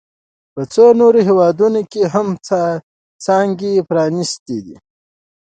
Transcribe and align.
په 0.53 0.61
څو 0.73 0.85
نورو 1.01 1.19
هېوادونو 1.27 1.81
کې 1.91 2.03
هم 2.13 2.27
څانګې 3.25 3.85
پرانیستي 3.89 4.57
دي 4.65 4.75